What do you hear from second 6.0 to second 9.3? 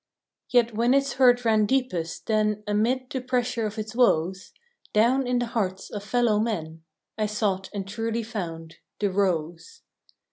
fellow men I sought and truly found the